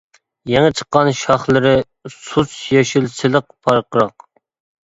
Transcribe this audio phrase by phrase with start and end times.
[0.51, 1.73] يېڭى چىققان شاخلىرى
[2.15, 4.27] سۇس يېشىل، سىلىق پارقىراق.